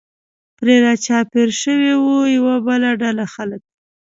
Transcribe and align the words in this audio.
پرې 0.57 0.75
را 0.83 0.93
چاپېر 1.05 1.49
شوي 1.61 1.93
و، 2.03 2.07
یوه 2.35 2.55
بله 2.67 2.89
ډله 3.01 3.25
خلک. 3.33 3.61